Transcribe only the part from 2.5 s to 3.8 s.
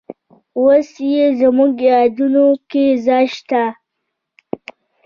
کې ځای شته.